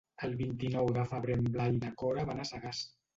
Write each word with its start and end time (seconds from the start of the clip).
El 0.27 0.31
vint-i-nou 0.37 0.87
de 0.95 1.03
febrer 1.11 1.35
en 1.39 1.43
Blai 1.57 1.73
i 1.75 1.83
na 1.83 1.91
Cora 2.05 2.25
van 2.31 2.41
a 2.45 2.47
Sagàs. 2.53 2.81